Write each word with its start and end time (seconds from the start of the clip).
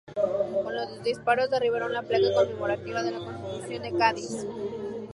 Con 0.63 0.73
los 0.75 1.03
disparos 1.03 1.51
derribaron 1.51 1.93
la 1.93 2.01
placa 2.01 2.33
conmemorativa 2.33 3.03
de 3.03 3.11
la 3.11 3.19
Constitución 3.19 3.83
de 3.83 3.93
Cádiz. 3.95 4.47